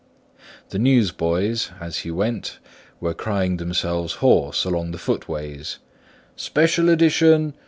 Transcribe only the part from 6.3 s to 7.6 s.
"Special edition.